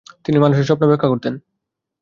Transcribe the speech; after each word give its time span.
তিনি 0.25 0.37
মানুষের 0.39 0.67
সপ্ন 0.69 0.83
ব্যাখ্যা 0.87 1.09
করতেন। 1.09 1.33